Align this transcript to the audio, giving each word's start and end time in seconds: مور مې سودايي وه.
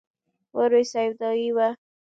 مور 0.53 0.71
مې 0.75 0.83
سودايي 0.91 1.49
وه. 1.55 1.67